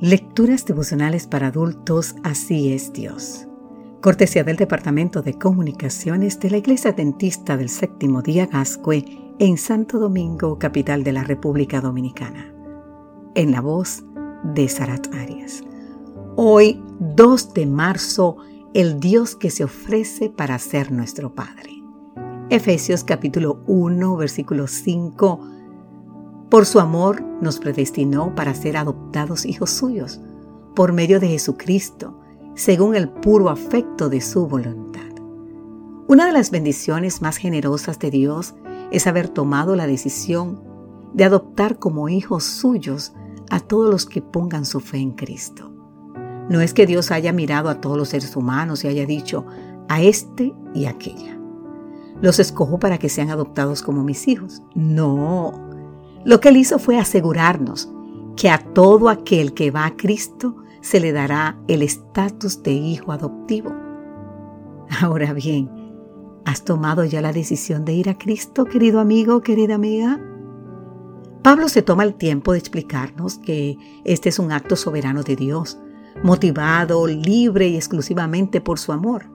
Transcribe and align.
Lecturas 0.00 0.64
devocionales 0.64 1.26
para 1.26 1.48
adultos, 1.48 2.14
así 2.22 2.72
es 2.72 2.92
Dios. 2.92 3.48
Cortesía 4.00 4.44
del 4.44 4.54
Departamento 4.54 5.22
de 5.22 5.36
Comunicaciones 5.36 6.38
de 6.38 6.50
la 6.50 6.58
Iglesia 6.58 6.92
Dentista 6.92 7.56
del 7.56 7.68
Séptimo 7.68 8.22
Día 8.22 8.46
Gascue 8.46 9.04
en 9.40 9.58
Santo 9.58 9.98
Domingo, 9.98 10.56
capital 10.56 11.02
de 11.02 11.10
la 11.10 11.24
República 11.24 11.80
Dominicana. 11.80 12.54
En 13.34 13.50
la 13.50 13.60
voz 13.60 14.04
de 14.44 14.68
Sarat 14.68 15.12
Arias. 15.16 15.64
Hoy, 16.36 16.80
2 17.00 17.54
de 17.54 17.66
marzo, 17.66 18.36
el 18.74 19.00
Dios 19.00 19.34
que 19.34 19.50
se 19.50 19.64
ofrece 19.64 20.30
para 20.30 20.60
ser 20.60 20.92
nuestro 20.92 21.34
Padre. 21.34 21.82
Efesios 22.50 23.02
capítulo 23.02 23.64
1, 23.66 24.16
versículo 24.16 24.68
5 24.68 25.57
por 26.50 26.66
su 26.66 26.80
amor 26.80 27.22
nos 27.40 27.58
predestinó 27.58 28.34
para 28.34 28.54
ser 28.54 28.76
adoptados 28.76 29.44
hijos 29.44 29.70
suyos, 29.70 30.20
por 30.74 30.92
medio 30.92 31.20
de 31.20 31.28
Jesucristo, 31.28 32.18
según 32.54 32.94
el 32.94 33.08
puro 33.08 33.50
afecto 33.50 34.08
de 34.08 34.20
su 34.20 34.46
voluntad. 34.46 35.02
Una 36.06 36.26
de 36.26 36.32
las 36.32 36.50
bendiciones 36.50 37.20
más 37.20 37.36
generosas 37.36 37.98
de 37.98 38.10
Dios 38.10 38.54
es 38.90 39.06
haber 39.06 39.28
tomado 39.28 39.76
la 39.76 39.86
decisión 39.86 40.62
de 41.12 41.24
adoptar 41.24 41.78
como 41.78 42.08
hijos 42.08 42.44
suyos 42.44 43.12
a 43.50 43.60
todos 43.60 43.90
los 43.90 44.06
que 44.06 44.22
pongan 44.22 44.64
su 44.64 44.80
fe 44.80 44.98
en 44.98 45.12
Cristo. 45.12 45.72
No 46.48 46.62
es 46.62 46.72
que 46.72 46.86
Dios 46.86 47.10
haya 47.10 47.32
mirado 47.32 47.68
a 47.68 47.80
todos 47.80 47.98
los 47.98 48.08
seres 48.08 48.34
humanos 48.36 48.84
y 48.84 48.88
haya 48.88 49.04
dicho 49.04 49.44
a 49.88 50.00
este 50.00 50.54
y 50.74 50.86
a 50.86 50.90
aquella. 50.90 51.38
Los 52.22 52.38
escojo 52.38 52.78
para 52.78 52.98
que 52.98 53.08
sean 53.08 53.30
adoptados 53.30 53.82
como 53.82 54.02
mis 54.02 54.26
hijos. 54.28 54.62
No, 54.74 55.67
lo 56.28 56.40
que 56.40 56.50
él 56.50 56.58
hizo 56.58 56.78
fue 56.78 56.98
asegurarnos 56.98 57.88
que 58.36 58.50
a 58.50 58.58
todo 58.58 59.08
aquel 59.08 59.54
que 59.54 59.70
va 59.70 59.86
a 59.86 59.96
Cristo 59.96 60.56
se 60.82 61.00
le 61.00 61.10
dará 61.10 61.58
el 61.68 61.80
estatus 61.80 62.62
de 62.62 62.72
hijo 62.72 63.12
adoptivo. 63.12 63.74
Ahora 65.00 65.32
bien, 65.32 65.70
¿has 66.44 66.66
tomado 66.66 67.06
ya 67.06 67.22
la 67.22 67.32
decisión 67.32 67.86
de 67.86 67.94
ir 67.94 68.10
a 68.10 68.18
Cristo, 68.18 68.66
querido 68.66 69.00
amigo, 69.00 69.40
querida 69.40 69.76
amiga? 69.76 70.20
Pablo 71.42 71.66
se 71.70 71.80
toma 71.80 72.04
el 72.04 72.12
tiempo 72.12 72.52
de 72.52 72.58
explicarnos 72.58 73.38
que 73.38 73.78
este 74.04 74.28
es 74.28 74.38
un 74.38 74.52
acto 74.52 74.76
soberano 74.76 75.22
de 75.22 75.34
Dios, 75.34 75.78
motivado 76.22 77.06
libre 77.06 77.68
y 77.68 77.76
exclusivamente 77.76 78.60
por 78.60 78.78
su 78.78 78.92
amor, 78.92 79.30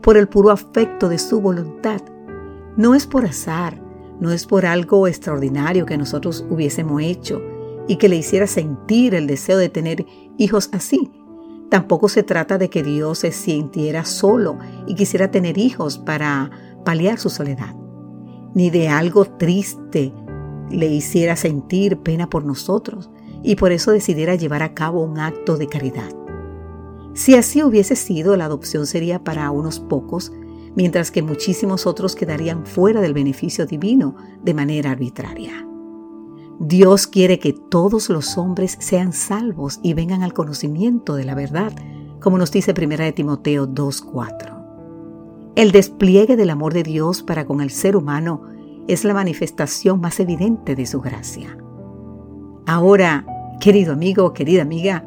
por 0.00 0.16
el 0.16 0.26
puro 0.26 0.50
afecto 0.50 1.10
de 1.10 1.18
su 1.18 1.42
voluntad. 1.42 2.00
No 2.78 2.94
es 2.94 3.06
por 3.06 3.26
azar, 3.26 3.89
no 4.20 4.30
es 4.30 4.46
por 4.46 4.66
algo 4.66 5.06
extraordinario 5.06 5.86
que 5.86 5.96
nosotros 5.96 6.44
hubiésemos 6.48 7.02
hecho 7.02 7.42
y 7.88 7.96
que 7.96 8.08
le 8.08 8.16
hiciera 8.16 8.46
sentir 8.46 9.14
el 9.14 9.26
deseo 9.26 9.58
de 9.58 9.68
tener 9.68 10.06
hijos 10.38 10.68
así. 10.72 11.10
Tampoco 11.70 12.08
se 12.08 12.22
trata 12.22 12.58
de 12.58 12.68
que 12.68 12.82
Dios 12.82 13.20
se 13.20 13.32
sintiera 13.32 14.04
solo 14.04 14.58
y 14.86 14.94
quisiera 14.94 15.30
tener 15.30 15.56
hijos 15.58 15.98
para 15.98 16.50
paliar 16.84 17.18
su 17.18 17.30
soledad, 17.30 17.74
ni 18.54 18.70
de 18.70 18.88
algo 18.88 19.24
triste 19.24 20.12
le 20.70 20.86
hiciera 20.86 21.36
sentir 21.36 21.98
pena 21.98 22.28
por 22.28 22.44
nosotros 22.44 23.10
y 23.42 23.56
por 23.56 23.72
eso 23.72 23.90
decidiera 23.90 24.34
llevar 24.34 24.62
a 24.62 24.74
cabo 24.74 25.02
un 25.02 25.18
acto 25.18 25.56
de 25.56 25.66
caridad. 25.66 26.10
Si 27.14 27.34
así 27.34 27.62
hubiese 27.62 27.96
sido, 27.96 28.36
la 28.36 28.44
adopción 28.44 28.86
sería 28.86 29.24
para 29.24 29.50
unos 29.50 29.80
pocos 29.80 30.32
mientras 30.74 31.10
que 31.10 31.22
muchísimos 31.22 31.86
otros 31.86 32.14
quedarían 32.14 32.66
fuera 32.66 33.00
del 33.00 33.14
beneficio 33.14 33.66
divino 33.66 34.16
de 34.42 34.54
manera 34.54 34.90
arbitraria. 34.90 35.66
Dios 36.58 37.06
quiere 37.06 37.38
que 37.38 37.54
todos 37.54 38.10
los 38.10 38.36
hombres 38.36 38.76
sean 38.80 39.12
salvos 39.12 39.80
y 39.82 39.94
vengan 39.94 40.22
al 40.22 40.34
conocimiento 40.34 41.14
de 41.14 41.24
la 41.24 41.34
verdad, 41.34 41.72
como 42.20 42.36
nos 42.36 42.52
dice 42.52 42.74
1 42.76 42.96
de 42.96 43.12
Timoteo 43.12 43.66
2.4. 43.66 45.52
El 45.56 45.72
despliegue 45.72 46.36
del 46.36 46.50
amor 46.50 46.74
de 46.74 46.82
Dios 46.82 47.22
para 47.22 47.46
con 47.46 47.60
el 47.60 47.70
ser 47.70 47.96
humano 47.96 48.42
es 48.88 49.04
la 49.04 49.14
manifestación 49.14 50.00
más 50.00 50.20
evidente 50.20 50.76
de 50.76 50.86
su 50.86 51.00
gracia. 51.00 51.56
Ahora, 52.66 53.26
querido 53.58 53.92
amigo, 53.92 54.32
querida 54.32 54.62
amiga, 54.62 55.04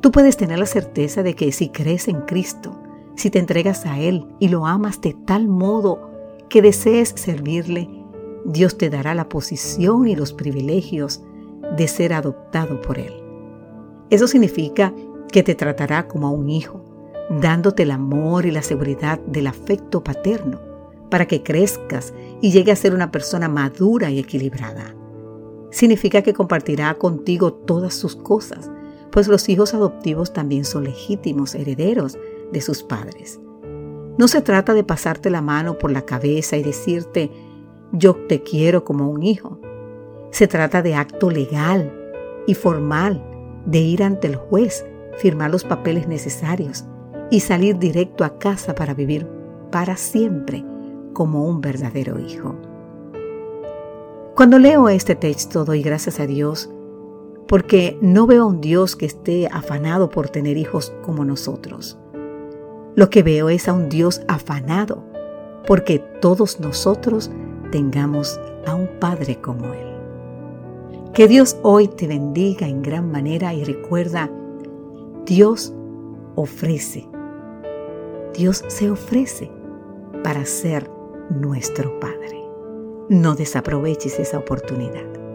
tú 0.00 0.10
puedes 0.10 0.36
tener 0.36 0.58
la 0.58 0.66
certeza 0.66 1.22
de 1.22 1.34
que 1.34 1.52
si 1.52 1.68
crees 1.68 2.08
en 2.08 2.22
Cristo, 2.22 2.80
si 3.16 3.30
te 3.30 3.38
entregas 3.38 3.86
a 3.86 3.98
Él 3.98 4.26
y 4.38 4.48
lo 4.48 4.66
amas 4.66 5.00
de 5.00 5.14
tal 5.14 5.48
modo 5.48 6.10
que 6.48 6.62
desees 6.62 7.12
servirle, 7.16 7.88
Dios 8.44 8.78
te 8.78 8.90
dará 8.90 9.14
la 9.14 9.28
posición 9.28 10.06
y 10.06 10.14
los 10.14 10.32
privilegios 10.32 11.22
de 11.76 11.88
ser 11.88 12.12
adoptado 12.12 12.80
por 12.80 12.98
Él. 12.98 13.12
Eso 14.10 14.28
significa 14.28 14.94
que 15.32 15.42
te 15.42 15.54
tratará 15.54 16.06
como 16.06 16.28
a 16.28 16.30
un 16.30 16.48
hijo, 16.48 16.84
dándote 17.40 17.82
el 17.82 17.90
amor 17.90 18.46
y 18.46 18.52
la 18.52 18.62
seguridad 18.62 19.18
del 19.20 19.48
afecto 19.48 20.04
paterno 20.04 20.60
para 21.10 21.26
que 21.26 21.42
crezcas 21.42 22.14
y 22.40 22.52
llegue 22.52 22.72
a 22.72 22.76
ser 22.76 22.94
una 22.94 23.10
persona 23.10 23.48
madura 23.48 24.10
y 24.10 24.18
equilibrada. 24.18 24.94
Significa 25.70 26.22
que 26.22 26.34
compartirá 26.34 26.94
contigo 26.94 27.52
todas 27.52 27.94
sus 27.94 28.14
cosas, 28.14 28.70
pues 29.10 29.28
los 29.28 29.48
hijos 29.48 29.74
adoptivos 29.74 30.32
también 30.32 30.64
son 30.64 30.84
legítimos 30.84 31.54
herederos 31.54 32.18
de 32.52 32.60
sus 32.60 32.82
padres. 32.82 33.40
No 34.18 34.28
se 34.28 34.40
trata 34.40 34.72
de 34.74 34.84
pasarte 34.84 35.30
la 35.30 35.42
mano 35.42 35.78
por 35.78 35.90
la 35.90 36.02
cabeza 36.02 36.56
y 36.56 36.62
decirte, 36.62 37.30
yo 37.92 38.14
te 38.28 38.42
quiero 38.42 38.84
como 38.84 39.10
un 39.10 39.22
hijo. 39.22 39.60
Se 40.30 40.48
trata 40.48 40.82
de 40.82 40.94
acto 40.94 41.30
legal 41.30 41.92
y 42.46 42.54
formal, 42.54 43.22
de 43.66 43.78
ir 43.78 44.02
ante 44.02 44.28
el 44.28 44.36
juez, 44.36 44.86
firmar 45.18 45.50
los 45.50 45.64
papeles 45.64 46.08
necesarios 46.08 46.84
y 47.30 47.40
salir 47.40 47.78
directo 47.78 48.24
a 48.24 48.38
casa 48.38 48.74
para 48.74 48.94
vivir 48.94 49.26
para 49.70 49.96
siempre 49.96 50.64
como 51.12 51.46
un 51.46 51.60
verdadero 51.60 52.18
hijo. 52.18 52.54
Cuando 54.34 54.58
leo 54.58 54.88
este 54.88 55.14
texto 55.14 55.64
doy 55.64 55.82
gracias 55.82 56.20
a 56.20 56.26
Dios 56.26 56.70
porque 57.48 57.98
no 58.00 58.26
veo 58.26 58.42
a 58.42 58.46
un 58.46 58.60
Dios 58.60 58.96
que 58.96 59.06
esté 59.06 59.48
afanado 59.48 60.10
por 60.10 60.28
tener 60.28 60.56
hijos 60.56 60.92
como 61.02 61.24
nosotros. 61.24 61.98
Lo 62.96 63.10
que 63.10 63.22
veo 63.22 63.50
es 63.50 63.68
a 63.68 63.74
un 63.74 63.90
Dios 63.90 64.22
afanado 64.26 65.04
porque 65.66 65.98
todos 65.98 66.60
nosotros 66.60 67.30
tengamos 67.70 68.40
a 68.66 68.74
un 68.74 68.88
Padre 68.98 69.38
como 69.38 69.74
Él. 69.74 71.12
Que 71.12 71.28
Dios 71.28 71.58
hoy 71.62 71.88
te 71.88 72.06
bendiga 72.06 72.66
en 72.66 72.80
gran 72.80 73.10
manera 73.10 73.52
y 73.52 73.64
recuerda, 73.64 74.30
Dios 75.26 75.74
ofrece, 76.36 77.06
Dios 78.32 78.64
se 78.68 78.90
ofrece 78.90 79.50
para 80.24 80.46
ser 80.46 80.90
nuestro 81.28 82.00
Padre. 82.00 82.42
No 83.10 83.34
desaproveches 83.34 84.18
esa 84.18 84.38
oportunidad. 84.38 85.25